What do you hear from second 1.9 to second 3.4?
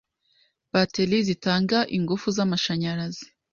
ingufu z’amashanyarazi,